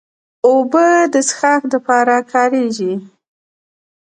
اوبه 0.47 0.87
د 1.13 1.15
څښاک 1.27 1.61
لپاره 1.73 2.15
کارېږي. 2.31 2.93